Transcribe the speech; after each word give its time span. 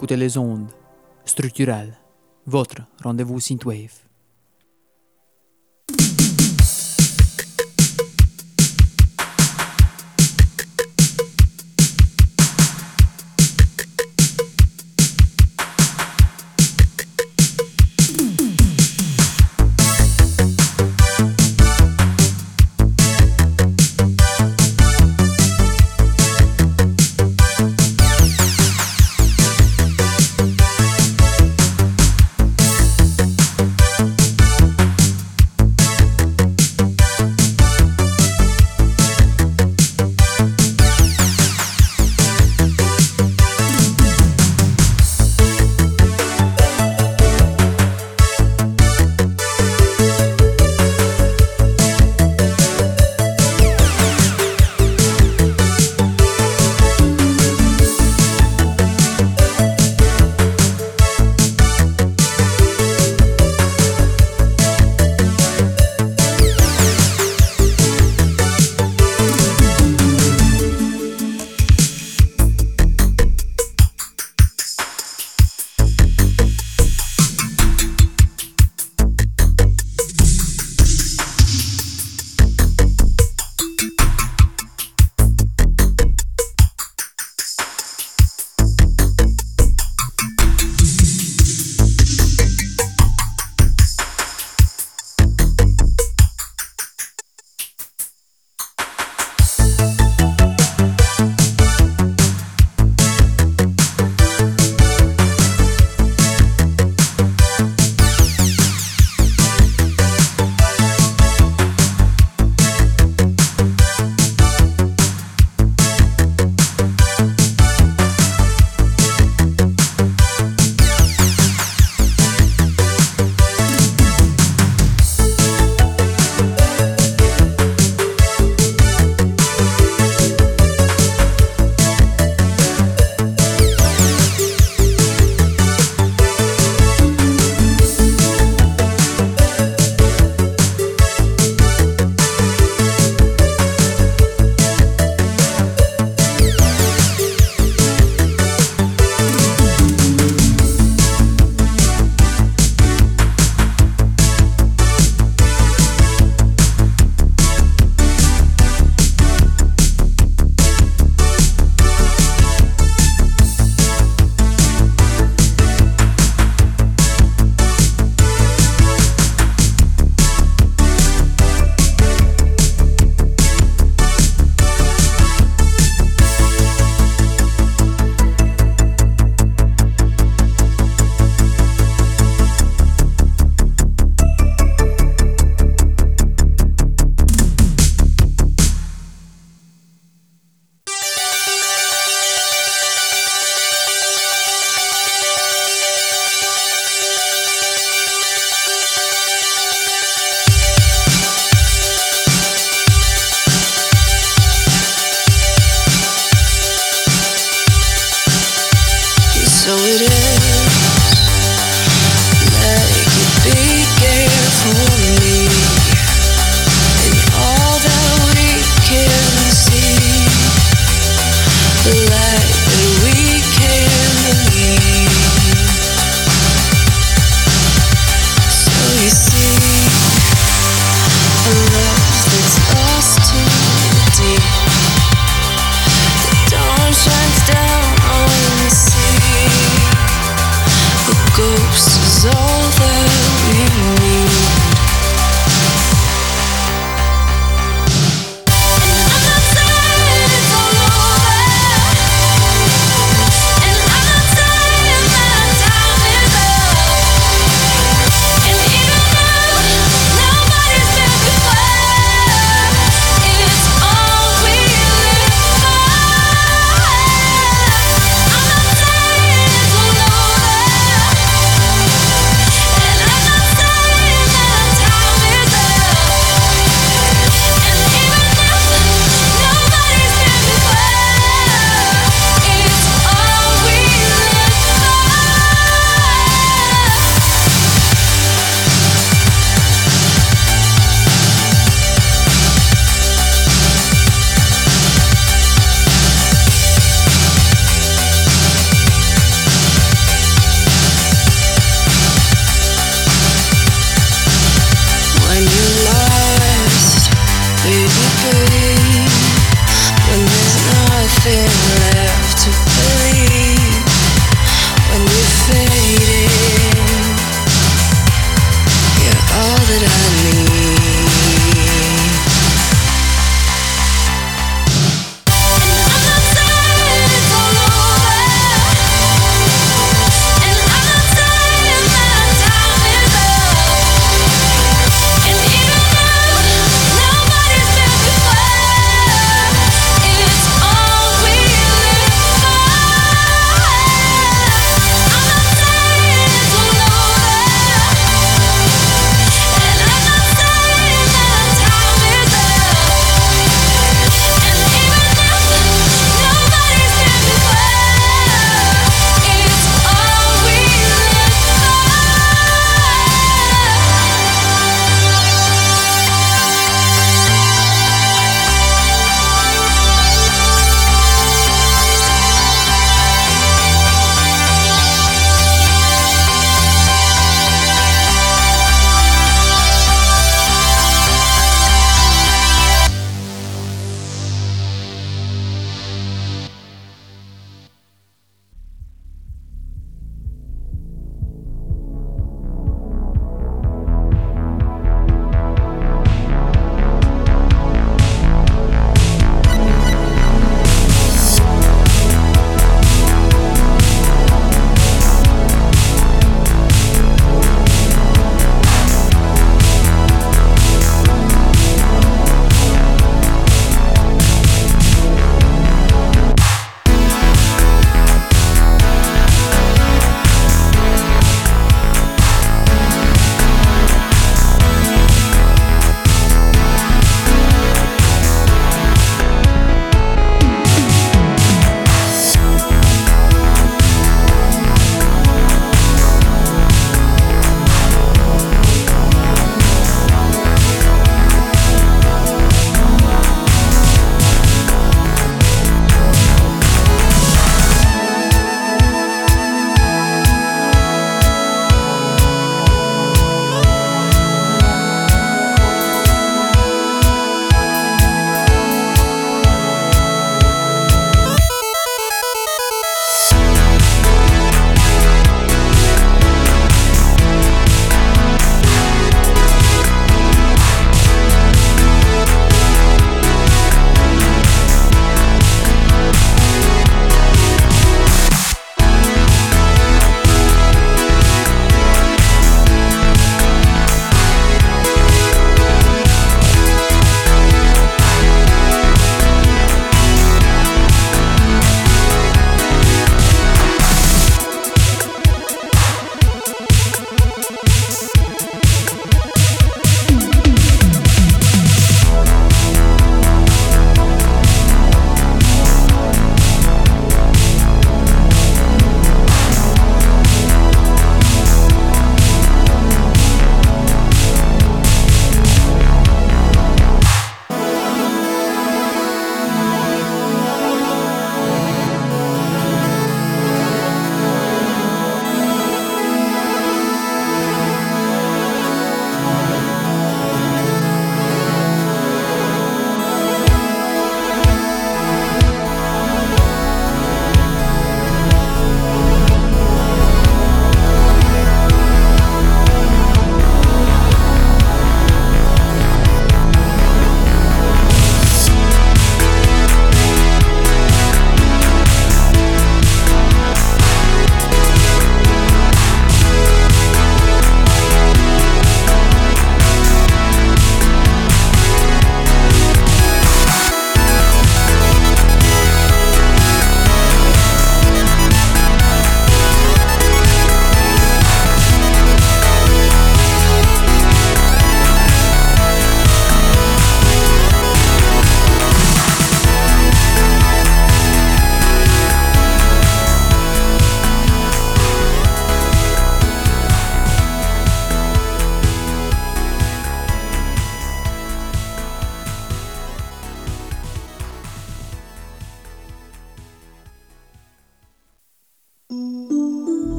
Écoutez 0.00 0.16
les 0.16 0.38
ondes 0.38 0.70
structurelles, 1.26 1.92
votre 2.46 2.76
rendez-vous 3.04 3.38
synthwave. 3.38 4.09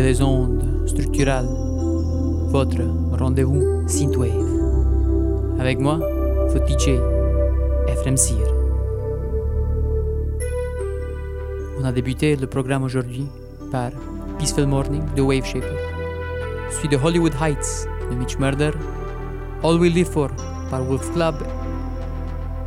Écoutez 0.00 0.14
les 0.14 0.22
ondes 0.22 0.62
structurales, 0.86 1.48
votre 2.48 2.80
rendez-vous 3.18 3.86
Synthwave. 3.86 5.60
Avec 5.60 5.78
moi, 5.78 5.98
votre 6.48 6.66
DJ, 6.66 6.98
Ephraim 7.86 8.16
Sir. 8.16 8.38
On 11.78 11.84
a 11.84 11.92
débuté 11.92 12.34
le 12.34 12.46
programme 12.46 12.82
aujourd'hui 12.82 13.26
par 13.70 13.90
Peaceful 14.38 14.64
Morning 14.64 15.02
de 15.16 15.20
Wave 15.20 15.44
Shaper, 15.44 15.76
suivi 16.70 16.96
de 16.96 17.02
Hollywood 17.02 17.34
Heights 17.38 17.86
de 18.10 18.16
Mitch 18.16 18.38
Murder, 18.38 18.70
All 19.62 19.78
We 19.78 19.92
Live 19.92 20.08
For 20.08 20.30
par 20.70 20.82
Wolf 20.82 21.12
Club 21.12 21.34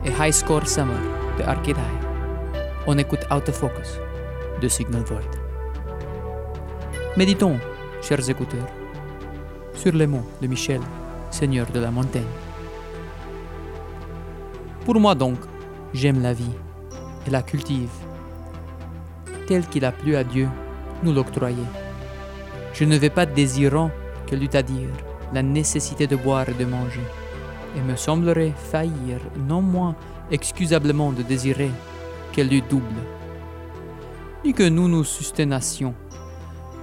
et 0.06 0.12
High 0.12 0.32
Score 0.34 0.68
Summer 0.68 1.02
de 1.40 1.44
Arcade 1.46 1.78
High. 1.78 2.62
On 2.86 2.96
écoute 3.00 3.22
Out 3.36 3.50
of 3.50 3.56
Focus 3.56 3.98
de 4.62 4.68
Signal 4.68 5.02
Void. 5.02 5.43
Méditons, 7.16 7.60
chers 8.02 8.28
écouteurs, 8.28 8.68
sur 9.76 9.92
les 9.92 10.08
mots 10.08 10.26
de 10.42 10.48
Michel, 10.48 10.82
Seigneur 11.30 11.68
de 11.68 11.80
la 11.80 11.92
montagne. 11.92 12.24
Pour 14.84 15.00
moi 15.00 15.14
donc, 15.14 15.38
j'aime 15.94 16.24
la 16.24 16.34
vie 16.34 16.56
et 17.28 17.30
la 17.30 17.44
cultive, 17.44 17.92
telle 19.48 19.68
qu'il 19.68 19.86
a 19.86 19.92
plu 19.92 20.16
à 20.16 20.24
Dieu 20.24 20.50
nous 21.04 21.14
l'octroyer. 21.14 21.68
Je 22.74 22.84
ne 22.84 22.98
vais 22.98 23.12
pas 23.12 23.28
désirant 23.28 23.92
qu'elle 24.26 24.42
eût 24.42 24.56
à 24.56 24.64
dire 24.64 24.90
la 25.36 25.44
nécessité 25.44 26.08
de 26.08 26.16
boire 26.16 26.50
et 26.50 26.56
de 26.56 26.66
manger, 26.66 27.06
et 27.78 27.82
me 27.82 27.96
semblerait 27.96 28.56
faillir 28.72 29.20
non 29.48 29.62
moins 29.62 29.96
excusablement 30.32 31.12
de 31.12 31.22
désirer 31.22 31.70
qu'elle 32.32 32.52
eût 32.52 32.64
double, 32.68 33.04
ni 34.44 34.52
que 34.52 34.68
nous 34.68 34.88
nous 34.88 35.04
susténassions, 35.04 35.94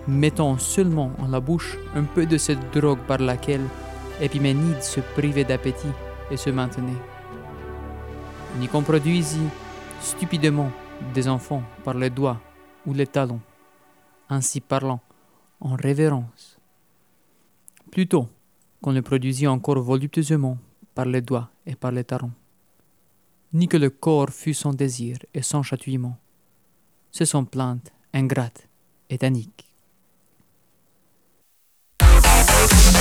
mettant 0.09 0.59
seulement 0.59 1.13
en 1.19 1.29
la 1.29 1.41
bouche 1.41 1.77
un 1.95 2.05
peu 2.05 2.27
de 2.27 2.39
cette 2.39 2.73
drogue 2.73 3.01
par 3.07 3.19
laquelle 3.19 3.67
Épiménide 4.21 4.83
se 4.83 5.01
privait 5.01 5.45
d'appétit 5.45 5.95
et 6.31 6.37
se 6.37 6.51
maintenait, 6.51 6.93
ni 8.59 8.69
qu'on 8.69 8.83
produisit 8.83 9.49
stupidement 10.01 10.71
des 11.15 11.29
enfants 11.29 11.63
par 11.85 11.95
les 11.95 12.11
doigts 12.11 12.41
ou 12.87 12.93
les 12.93 13.07
talons 13.07 13.41
ainsi 14.31 14.61
parlant, 14.61 15.01
en 15.61 15.75
révérence. 15.75 16.59
Plutôt 17.91 18.29
qu'on 18.81 18.93
le 18.93 19.03
produisit 19.03 19.49
encore 19.49 19.83
voluptueusement 19.83 20.57
par 20.95 21.05
les 21.05 21.21
doigts 21.21 21.51
et 21.67 21.75
par 21.75 21.91
les 21.91 22.05
talons. 22.05 22.33
Ni 23.53 23.67
que 23.69 23.77
le 23.77 23.91
corps 23.91 24.31
fût 24.31 24.55
sans 24.55 24.73
désir 24.73 25.19
et 25.35 25.43
sans 25.43 25.63
chatouillement. 25.63 26.17
C'est 27.11 27.27
son 27.27 27.45
plainte 27.45 27.93
ingrate 28.15 28.69
et 29.11 29.19
Bye. 32.61 33.00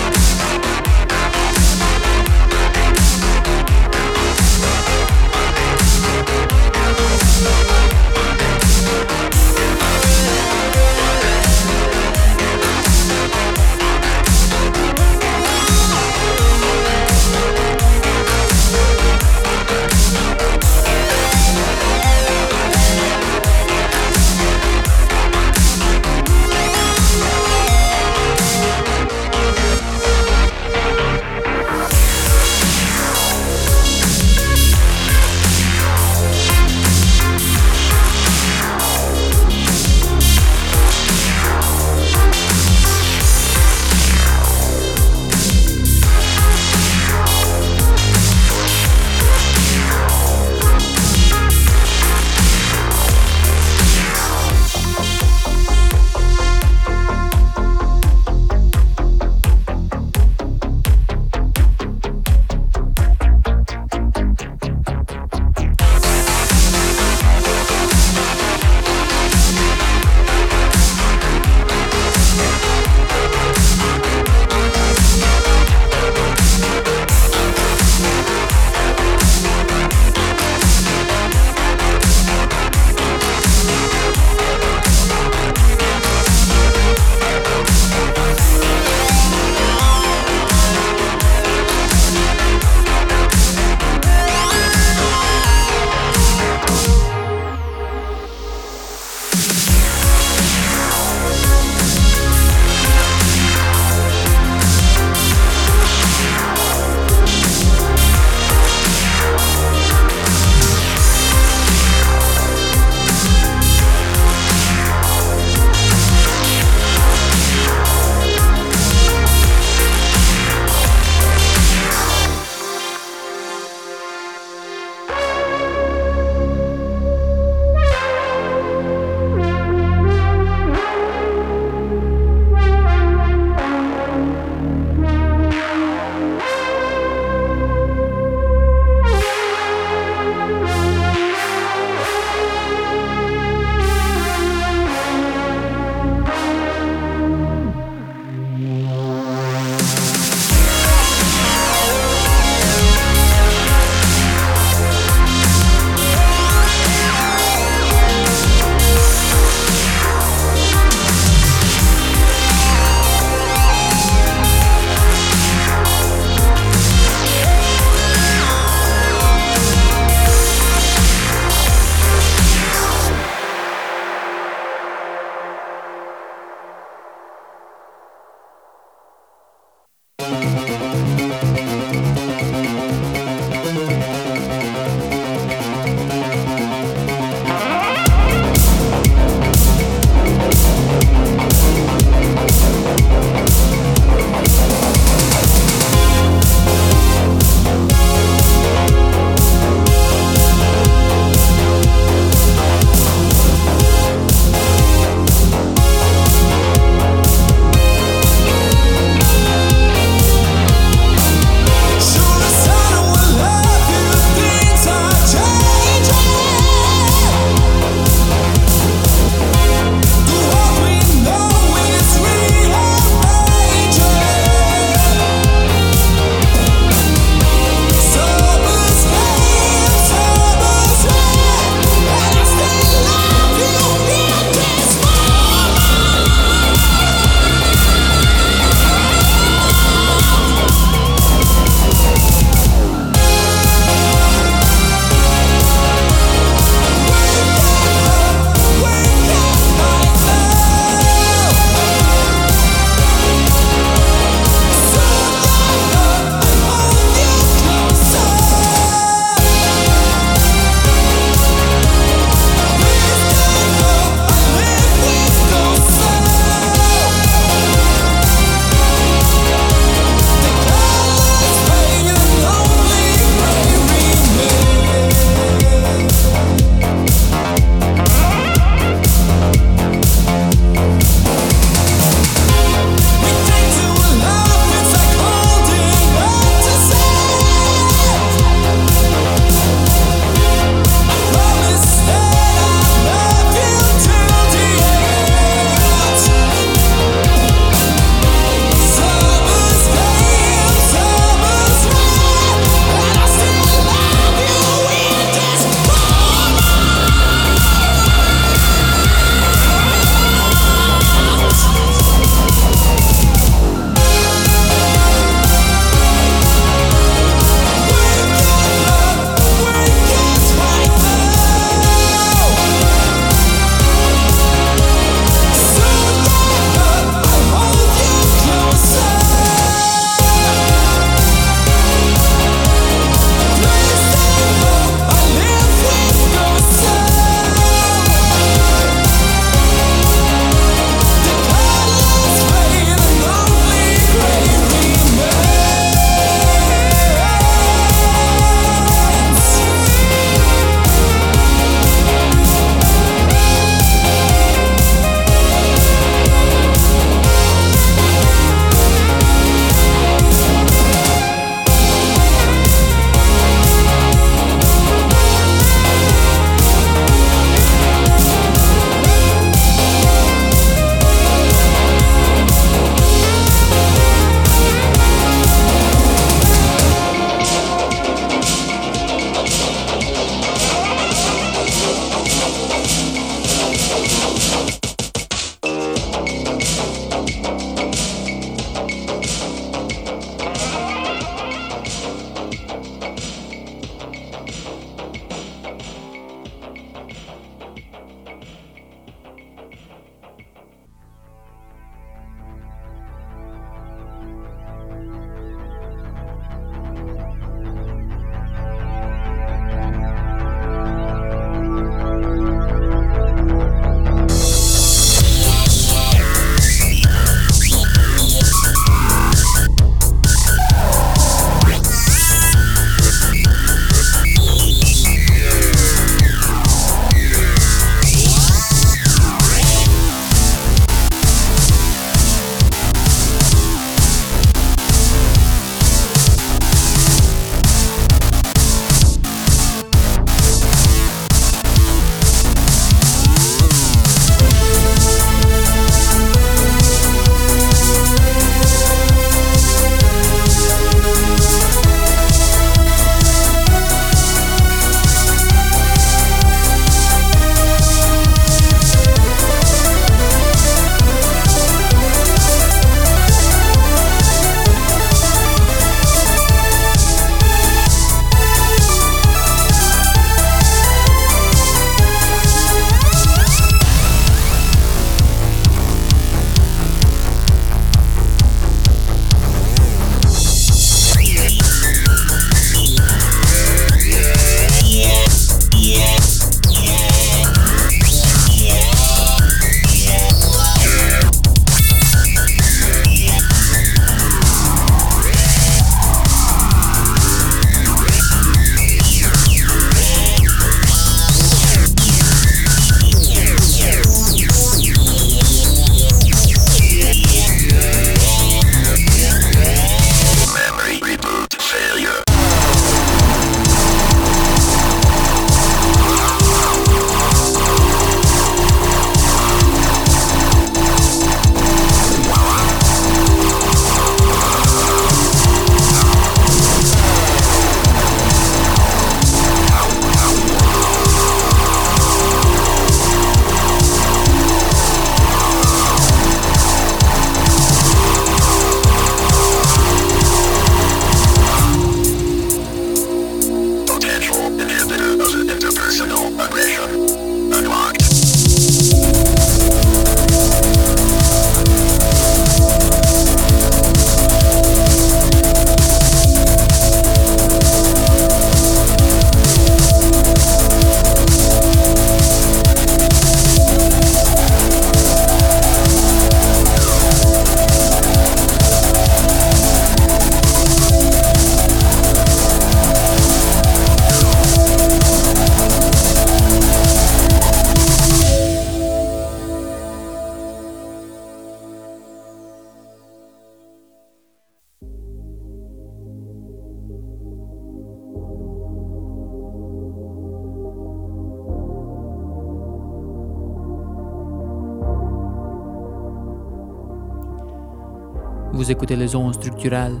Vous 598.64 598.70
écoutez 598.70 598.96
les 598.96 599.14
ondes 599.14 599.34
structurales, 599.34 600.00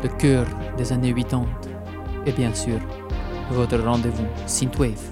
le 0.00 0.08
cœur 0.10 0.46
des 0.78 0.92
années 0.92 1.12
80 1.12 1.44
et 2.24 2.30
bien 2.30 2.54
sûr 2.54 2.78
votre 3.50 3.78
rendez-vous 3.78 4.28
Synthwave. 4.46 5.02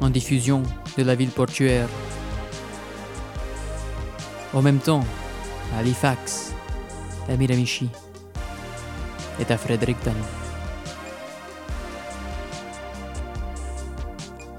En 0.00 0.08
diffusion 0.08 0.62
de 0.96 1.02
la 1.02 1.16
ville 1.16 1.30
portuaire. 1.30 1.88
En 4.54 4.62
même 4.62 4.78
temps, 4.78 5.04
à 5.74 5.80
Halifax, 5.80 6.54
à 7.28 7.36
Miramichi 7.36 7.90
et 9.40 9.52
à 9.52 9.56
Fredericton. 9.58 10.14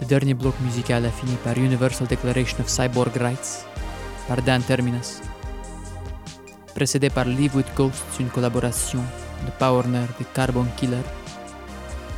Le 0.02 0.06
dernier 0.06 0.34
bloc 0.34 0.56
musical 0.66 1.06
a 1.06 1.12
fini 1.12 1.38
par 1.46 1.58
Universal 1.58 2.08
Declaration 2.08 2.60
of 2.60 2.68
Cyborg 2.68 3.16
Rights 3.16 3.66
par 4.28 4.42
Dan 4.42 4.62
Terminus, 4.62 5.22
précédé 6.76 7.10
par 7.10 7.26
Live 7.26 7.56
with 7.56 7.68
Ghosts, 7.76 8.20
une 8.20 8.30
collaboration 8.30 9.00
de 9.46 9.52
Powerner 9.58 10.06
de 10.20 10.26
Carbon 10.34 10.66
Killer, 10.76 11.04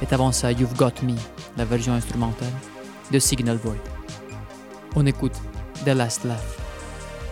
et 0.02 0.14
avant 0.14 0.32
ça 0.32 0.52
You've 0.52 0.76
Got 0.76 1.04
Me, 1.04 1.16
la 1.56 1.66
version 1.66 1.94
instrumentale 1.94 2.52
de 3.12 3.20
Signal 3.20 3.58
Void. 3.58 3.78
On 4.96 5.06
écoute 5.06 5.36
The 5.86 5.90
Last 5.90 6.24
Laugh 6.24 6.58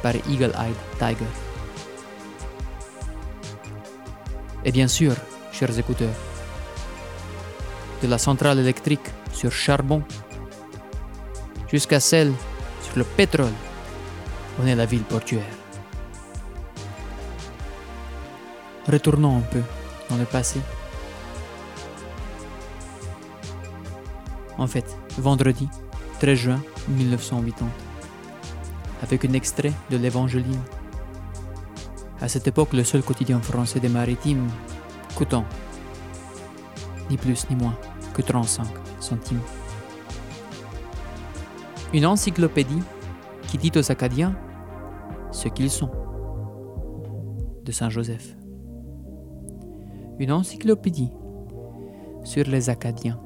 par 0.03 0.13
Eagle 0.29 0.53
Eyed 0.59 0.75
Tiger. 0.99 1.31
Et 4.63 4.71
bien 4.71 4.87
sûr, 4.87 5.13
chers 5.51 5.77
écouteurs, 5.79 6.13
de 8.03 8.07
la 8.07 8.19
centrale 8.19 8.59
électrique 8.59 9.09
sur 9.33 9.51
charbon 9.51 10.03
jusqu'à 11.71 11.99
celle 11.99 12.31
sur 12.83 12.97
le 12.97 13.03
pétrole 13.03 13.53
on 14.59 14.65
est 14.65 14.75
la 14.75 14.85
ville 14.85 15.03
portuaire. 15.03 15.43
Retournons 18.87 19.37
un 19.37 19.41
peu 19.41 19.61
dans 20.09 20.17
le 20.17 20.25
passé. 20.25 20.61
En 24.57 24.67
fait, 24.67 24.97
vendredi 25.17 25.67
13 26.19 26.37
juin 26.37 26.61
1980, 26.87 27.69
avec 29.03 29.25
un 29.25 29.33
extrait 29.33 29.73
de 29.91 29.97
l'Évangéline. 29.97 30.61
À 32.21 32.27
cette 32.27 32.47
époque, 32.47 32.73
le 32.73 32.83
seul 32.83 33.03
quotidien 33.03 33.39
français 33.39 33.79
des 33.79 33.89
maritimes 33.89 34.47
coûtant 35.15 35.45
ni 37.09 37.17
plus 37.17 37.47
ni 37.49 37.55
moins 37.55 37.77
que 38.13 38.21
35 38.21 38.65
centimes. 38.99 39.41
Une 41.93 42.05
encyclopédie 42.05 42.81
qui 43.47 43.57
dit 43.57 43.71
aux 43.75 43.91
Acadiens 43.91 44.35
ce 45.37 45.49
qu'ils 45.49 45.69
sont. 45.69 45.91
De 47.63 47.71
Saint 47.71 47.89
Joseph. 47.89 48.35
Une 50.17 50.31
encyclopédie 50.31 51.11
sur 52.23 52.45
les 52.45 52.71
Acadiens. 52.71 53.19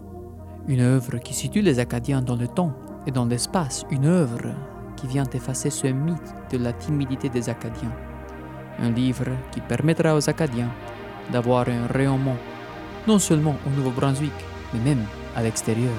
Une 0.67 0.81
œuvre 0.81 1.19
qui 1.19 1.33
situe 1.33 1.61
les 1.61 1.79
Acadiens 1.79 2.21
dans 2.21 2.35
le 2.35 2.49
temps 2.49 2.73
et 3.07 3.11
dans 3.11 3.25
l'espace. 3.25 3.85
Une 3.91 4.05
œuvre 4.05 4.53
qui 4.97 5.07
vient 5.07 5.29
effacer 5.31 5.69
ce 5.69 5.87
mythe 5.87 6.35
de 6.51 6.57
la 6.57 6.73
timidité 6.73 7.29
des 7.29 7.49
Acadiens. 7.49 7.95
Un 8.79 8.91
livre 8.91 9.31
qui 9.53 9.61
permettra 9.61 10.13
aux 10.13 10.29
Acadiens 10.29 10.71
d'avoir 11.31 11.69
un 11.69 11.87
rayonnement 11.87 12.35
non 13.07 13.19
seulement 13.19 13.55
au 13.65 13.69
Nouveau-Brunswick, 13.69 14.33
mais 14.73 14.79
même 14.81 15.05
à 15.33 15.43
l'extérieur. 15.43 15.93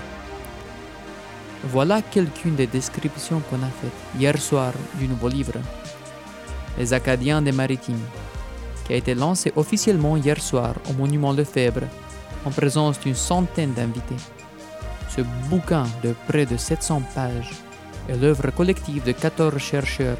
Voilà 1.64 2.02
quelques-unes 2.02 2.56
des 2.56 2.66
descriptions 2.66 3.40
qu'on 3.48 3.62
a 3.62 3.70
faites 3.80 4.20
hier 4.20 4.36
soir 4.36 4.72
du 4.98 5.08
nouveau 5.08 5.28
livre 5.28 5.54
les 6.78 6.92
Acadiens 6.92 7.42
des 7.42 7.52
Maritimes, 7.52 8.06
qui 8.84 8.92
a 8.92 8.96
été 8.96 9.14
lancé 9.14 9.52
officiellement 9.56 10.16
hier 10.16 10.40
soir 10.40 10.74
au 10.88 10.92
Monument 10.92 11.32
Lefebvre 11.32 11.86
en 12.44 12.50
présence 12.50 12.98
d'une 13.00 13.14
centaine 13.14 13.72
d'invités. 13.72 14.16
Ce 15.14 15.20
bouquin 15.50 15.84
de 16.02 16.14
près 16.26 16.46
de 16.46 16.56
700 16.56 17.02
pages 17.14 17.52
est 18.08 18.16
l'œuvre 18.16 18.50
collective 18.50 19.04
de 19.04 19.12
14 19.12 19.58
chercheurs, 19.58 20.16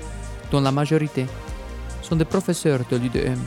dont 0.51 0.61
la 0.61 0.71
majorité 0.71 1.27
sont 2.03 2.17
des 2.17 2.25
professeurs 2.25 2.81
de 2.91 2.97
l'UDM. 2.97 3.41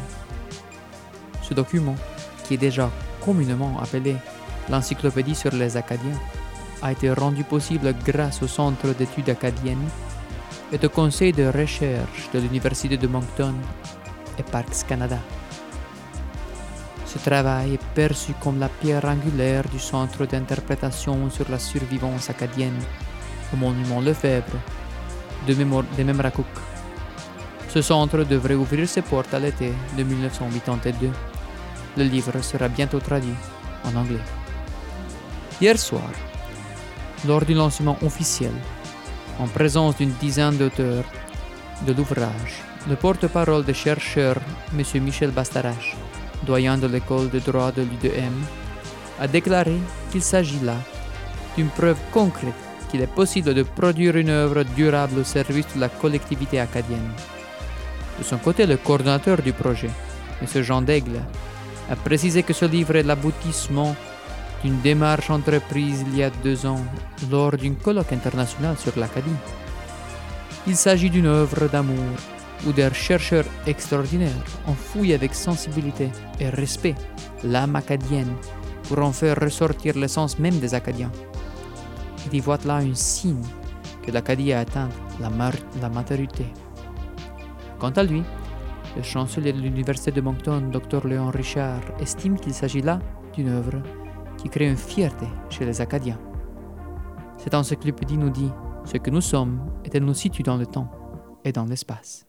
Ce 1.41 1.53
document, 1.53 1.95
qui 2.43 2.55
est 2.55 2.57
déjà 2.57 2.89
communément 3.23 3.79
appelé 3.79 4.15
l'Encyclopédie 4.69 5.35
sur 5.35 5.51
les 5.51 5.77
Acadiens, 5.77 6.19
a 6.81 6.91
été 6.91 7.11
rendu 7.11 7.43
possible 7.43 7.93
grâce 8.05 8.41
au 8.41 8.47
Centre 8.47 8.87
d'études 8.93 9.29
acadiennes 9.29 9.89
et 10.71 10.85
au 10.85 10.89
conseil 10.89 11.31
de 11.31 11.45
recherche 11.47 12.29
de 12.33 12.39
l'Université 12.39 12.97
de 12.97 13.07
Moncton 13.07 13.53
et 14.37 14.43
Parks 14.43 14.85
Canada. 14.87 15.19
Ce 17.05 17.17
travail 17.19 17.75
est 17.75 17.85
perçu 17.93 18.33
comme 18.41 18.59
la 18.59 18.67
pierre 18.67 19.05
angulaire 19.05 19.63
du 19.69 19.79
centre 19.79 20.25
d'interprétation 20.25 21.29
sur 21.29 21.49
la 21.49 21.59
survivance 21.59 22.29
acadienne 22.29 22.79
au 23.53 23.57
monument 23.57 24.01
Lefebvre 24.01 24.57
de, 25.47 25.53
de 25.53 26.03
Memracook. 26.03 26.45
Ce 27.69 27.81
centre 27.81 28.23
devrait 28.23 28.55
ouvrir 28.55 28.87
ses 28.87 29.01
portes 29.01 29.33
à 29.33 29.39
l'été 29.39 29.71
de 29.97 30.03
1982. 30.03 31.09
Le 31.97 32.03
livre 32.03 32.41
sera 32.41 32.67
bientôt 32.67 32.99
traduit 32.99 33.35
en 33.85 33.95
anglais. 33.95 34.25
Hier 35.61 35.77
soir, 35.77 36.09
lors 37.25 37.45
du 37.45 37.53
lancement 37.53 37.97
officiel 38.01 38.51
en 39.39 39.47
présence 39.47 39.97
d'une 39.97 40.13
dizaine 40.21 40.57
d'auteurs 40.57 41.03
de 41.85 41.93
l'ouvrage. 41.93 42.61
Le 42.89 42.95
porte-parole 42.95 43.65
des 43.65 43.73
chercheurs, 43.73 44.39
M. 44.77 44.83
Michel 45.03 45.31
Bastarache, 45.31 45.95
doyen 46.45 46.77
de 46.77 46.87
l'école 46.87 47.29
de 47.29 47.39
droit 47.39 47.71
de 47.71 47.81
l'UDM, 47.81 48.37
a 49.19 49.27
déclaré 49.27 49.77
qu'il 50.11 50.21
s'agit 50.21 50.59
là 50.59 50.77
d'une 51.57 51.69
preuve 51.69 51.97
concrète 52.11 52.53
qu'il 52.89 53.01
est 53.01 53.07
possible 53.07 53.53
de 53.53 53.63
produire 53.63 54.15
une 54.17 54.29
œuvre 54.29 54.63
durable 54.75 55.19
au 55.19 55.23
service 55.23 55.65
de 55.75 55.79
la 55.79 55.89
collectivité 55.89 56.59
acadienne. 56.59 57.11
De 58.19 58.23
son 58.23 58.37
côté, 58.37 58.65
le 58.65 58.77
coordinateur 58.77 59.41
du 59.41 59.51
projet, 59.51 59.89
M. 60.41 60.61
Jean 60.61 60.81
Daigle, 60.81 61.19
a 61.89 61.95
précisé 61.95 62.43
que 62.43 62.53
ce 62.53 62.65
livre 62.65 62.95
est 62.95 63.03
l'aboutissement 63.03 63.95
une 64.65 64.81
démarche 64.81 65.29
entreprise 65.29 66.03
il 66.07 66.17
y 66.17 66.23
a 66.23 66.31
deux 66.31 66.65
ans 66.65 66.83
lors 67.29 67.55
d'un 67.55 67.75
colloque 67.75 68.13
international 68.13 68.75
sur 68.77 68.97
l'Acadie. 68.97 69.39
Il 70.65 70.75
s'agit 70.75 71.11
d'une 71.11 71.27
œuvre 71.27 71.67
d'amour 71.67 72.15
où 72.65 72.71
des 72.71 72.89
chercheurs 72.93 73.45
extraordinaires 73.67 74.31
ont 74.67 74.73
fouillé 74.73 75.13
avec 75.13 75.35
sensibilité 75.35 76.09
et 76.39 76.49
respect 76.49 76.95
l'âme 77.43 77.75
acadienne 77.75 78.33
pour 78.83 78.99
en 78.99 79.11
faire 79.11 79.37
ressortir 79.39 79.95
l'essence 79.97 80.39
même 80.39 80.57
des 80.59 80.73
Acadiens. 80.73 81.11
Il 82.25 82.35
y 82.35 82.39
voit 82.39 82.57
là 82.65 82.77
un 82.77 82.95
signe 82.95 83.45
que 84.01 84.09
l'Acadie 84.11 84.51
a 84.51 84.61
atteint 84.61 84.89
la, 85.19 85.29
la 85.79 85.89
maturité. 85.89 86.45
Quant 87.77 87.91
à 87.91 88.03
lui, 88.03 88.23
le 88.97 89.03
chancelier 89.03 89.53
de 89.53 89.59
l'Université 89.59 90.11
de 90.11 90.21
Moncton, 90.21 90.71
Dr 90.71 91.05
Léon 91.07 91.29
Richard, 91.29 91.81
estime 91.99 92.39
qu'il 92.39 92.53
s'agit 92.53 92.81
là 92.81 92.99
d'une 93.35 93.49
œuvre 93.49 93.81
qui 94.45 94.51
crée 94.51 94.69
une 94.69 94.77
fierté 94.77 95.25
chez 95.49 95.65
les 95.65 95.81
Acadiens. 95.81 96.19
Cette 97.39 97.55
encyclopédie 97.55 98.15
nous 98.15 98.29
dit 98.29 98.51
ce 98.85 98.97
que 98.97 99.09
nous 99.09 99.19
sommes 99.21 99.59
et 99.83 99.89
elle 99.91 100.05
nous 100.05 100.13
situe 100.13 100.43
dans 100.43 100.55
le 100.55 100.67
temps 100.67 100.87
et 101.43 101.51
dans 101.51 101.65
l'espace. 101.65 102.27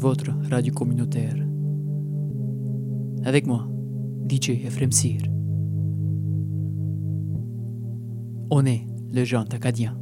Votre 0.00 0.32
radio 0.50 0.72
communautaire. 0.72 1.36
Avec 3.22 3.46
moi, 3.46 3.68
DJ 4.26 4.64
Ephraim 4.64 4.90
Sir. 4.90 5.20
On 8.50 8.64
est 8.64 8.86
le 9.12 9.24
genre 9.24 9.44
acadien. 9.52 9.94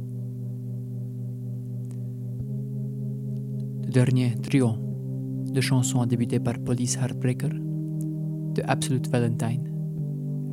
Le 3.83 3.91
dernier 3.91 4.35
trio 4.41 4.69
de 5.51 5.59
chansons 5.59 5.99
a 5.99 6.05
débuté 6.05 6.39
par 6.39 6.57
Police 6.59 6.95
Heartbreaker, 6.95 7.49
de 7.49 8.63
Absolute 8.67 9.09
Valentine, 9.09 9.69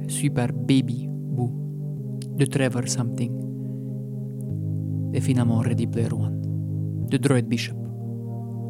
suivi 0.08 0.30
par 0.30 0.48
Baby 0.48 1.06
Boo, 1.08 1.52
de 2.36 2.44
Trevor 2.46 2.88
Something, 2.88 3.32
et 5.14 5.20
finalement 5.20 5.60
Ready 5.60 5.86
Player 5.86 6.12
One, 6.12 7.06
de 7.08 7.16
Droid 7.16 7.46
Bishop. 7.46 7.85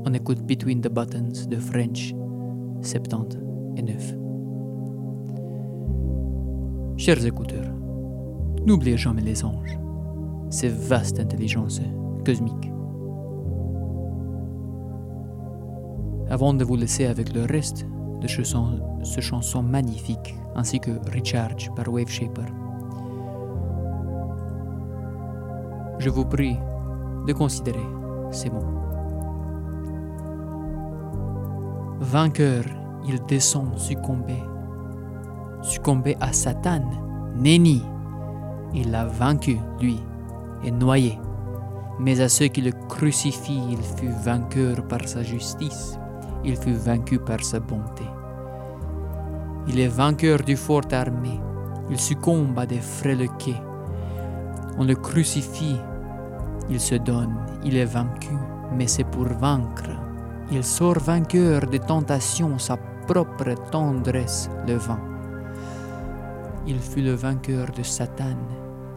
On 0.08 0.14
écoute 0.14 0.40
Between 0.46 0.80
the 0.80 0.88
Buttons 0.88 1.48
de 1.48 1.56
French 1.56 2.14
79. 2.80 4.14
Chers 6.96 7.26
écouteurs, 7.26 7.72
n'oubliez 8.64 8.96
jamais 8.96 9.22
les 9.22 9.44
anges, 9.44 9.76
ces 10.48 10.68
vastes 10.68 11.18
intelligences 11.18 11.80
cosmiques. 12.24 12.70
Avant 16.30 16.54
de 16.54 16.62
vous 16.62 16.76
laisser 16.76 17.06
avec 17.06 17.34
le 17.34 17.42
reste 17.42 17.84
de 18.20 18.28
ce 18.28 19.20
chanson, 19.20 19.62
magnifique, 19.64 20.36
ainsi 20.54 20.78
que 20.78 20.92
Recharge 21.12 21.68
par 21.74 21.92
Wave 21.92 22.06
Shaper, 22.06 22.46
je 25.98 26.10
vous 26.10 26.24
prie 26.24 26.56
de 27.26 27.32
considérer 27.32 27.88
ces 28.30 28.50
mots. 28.50 28.95
Vainqueur, 32.10 32.64
il 33.06 33.20
descend 33.26 33.78
succombé. 33.78 34.42
Succombé 35.62 36.16
à 36.20 36.32
Satan, 36.32 36.82
Néni. 37.36 37.82
Il 38.74 38.90
l'a 38.90 39.06
vaincu, 39.06 39.58
lui, 39.80 40.00
et 40.64 40.70
noyé. 40.70 41.18
Mais 41.98 42.20
à 42.20 42.28
ceux 42.28 42.48
qui 42.48 42.62
le 42.62 42.72
crucifient, 42.88 43.62
il 43.70 43.82
fut 43.82 44.12
vainqueur 44.24 44.86
par 44.88 45.06
sa 45.08 45.22
justice 45.22 45.98
il 46.46 46.56
fut 46.56 46.74
vaincu 46.74 47.18
par 47.18 47.42
sa 47.44 47.58
bonté. 47.58 48.04
Il 49.68 49.80
est 49.80 49.88
vainqueur 49.88 50.38
du 50.38 50.56
fort 50.56 50.86
armé, 50.92 51.40
il 51.90 51.98
succombe 51.98 52.56
à 52.58 52.66
des 52.66 52.80
frêles 52.80 53.28
quais. 53.38 53.60
On 54.78 54.84
le 54.84 54.94
crucifie, 54.94 55.76
il 56.70 56.80
se 56.80 56.94
donne, 56.94 57.34
il 57.64 57.76
est 57.76 57.84
vaincu, 57.84 58.34
mais 58.72 58.86
c'est 58.86 59.04
pour 59.04 59.26
vaincre. 59.26 59.90
Il 60.50 60.62
sort 60.64 60.98
vainqueur 60.98 61.66
des 61.66 61.80
tentations, 61.80 62.58
sa 62.58 62.76
propre 63.06 63.54
tendresse 63.70 64.48
le 64.66 64.74
vainc. 64.74 65.00
Il 66.66 66.78
fut 66.78 67.02
le 67.02 67.14
vainqueur 67.14 67.70
de 67.70 67.82
Satan 67.82 68.36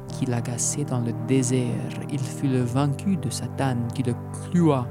qui 0.08 0.26
l'agaçait 0.26 0.86
dans 0.86 1.02
le 1.02 1.14
désert. 1.28 2.00
Il 2.12 2.20
fut 2.20 2.48
le 2.48 2.62
vaincu 2.62 3.18
de 3.18 3.30
Satan 3.30 3.78
qui 3.94 4.04
le 4.04 4.16
cloua 4.52 4.88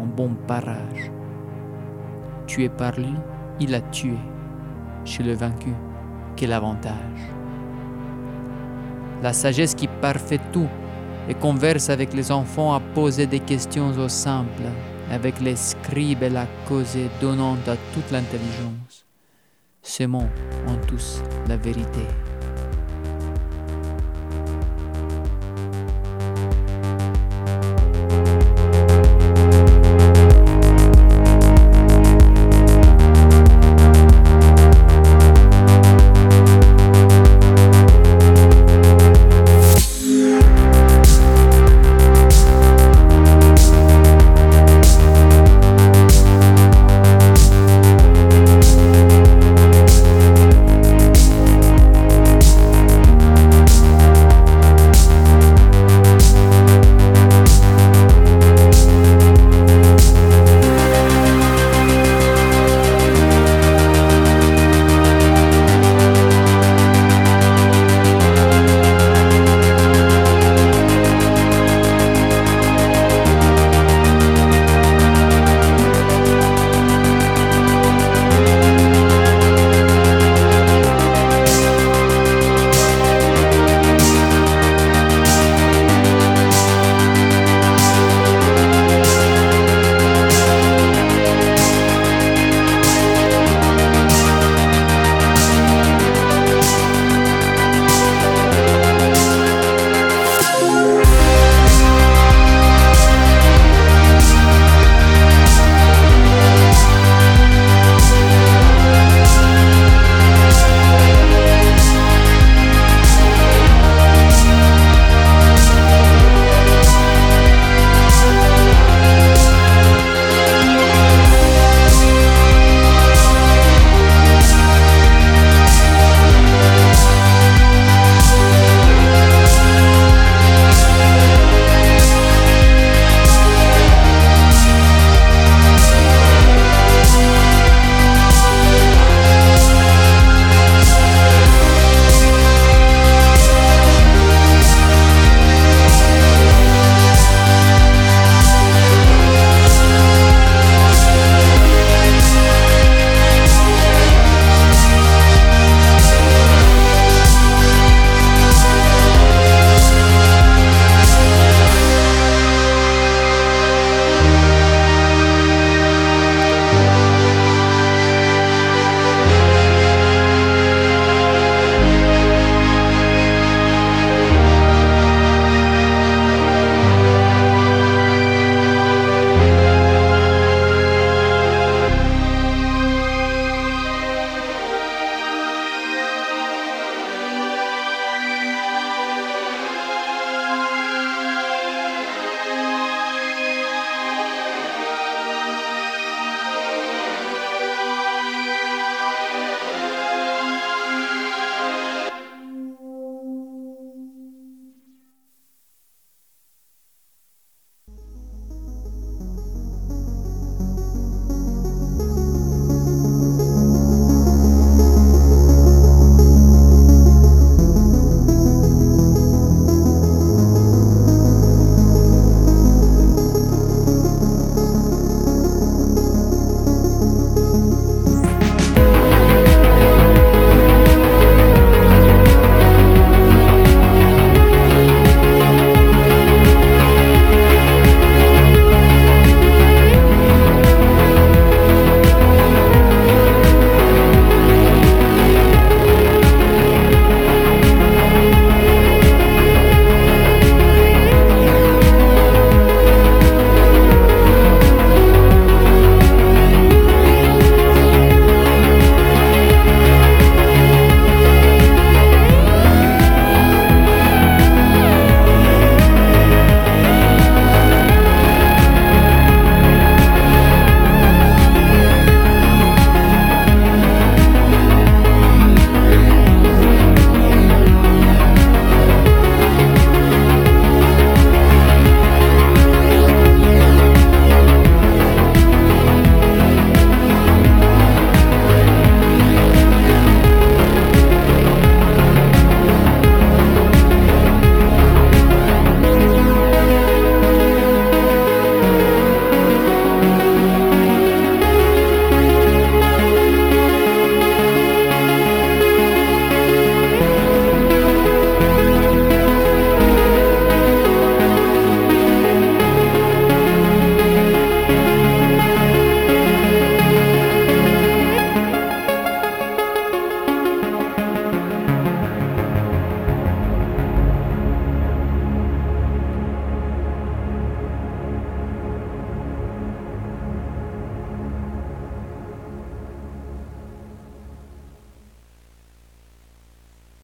en 0.00 0.06
bon 0.06 0.34
parage 0.46 1.10
tué 2.46 2.68
par 2.68 2.92
lui, 2.96 3.14
il 3.60 3.74
a 3.74 3.80
tué. 3.80 4.16
Chez 5.04 5.22
le 5.22 5.34
vaincu, 5.34 5.72
quel 6.34 6.52
avantage. 6.52 7.30
La 9.22 9.32
sagesse 9.32 9.74
qui 9.74 9.88
parfait 9.88 10.40
tout 10.52 10.68
et 11.28 11.34
converse 11.34 11.90
avec 11.90 12.12
les 12.12 12.30
enfants 12.32 12.74
à 12.74 12.80
poser 12.80 13.26
des 13.26 13.40
questions 13.40 13.90
au 13.90 14.08
simple, 14.08 14.64
avec 15.10 15.40
les 15.40 15.56
scribes 15.56 16.22
et 16.22 16.30
la 16.30 16.46
causée 16.68 17.08
donnant 17.20 17.56
à 17.66 17.76
toute 17.94 18.10
l'intelligence. 18.10 19.06
Ces 19.82 20.06
mots 20.06 20.28
ont 20.66 20.86
tous 20.86 21.22
la 21.48 21.56
vérité. 21.56 22.06